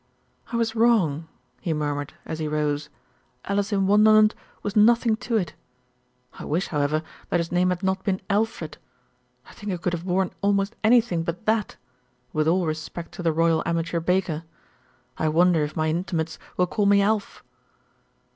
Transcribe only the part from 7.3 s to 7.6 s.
THE BUTLER TOLD 53 that his